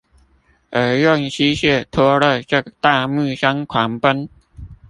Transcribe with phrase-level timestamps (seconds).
[0.71, 4.27] 而用機械拖了這大木箱狂奔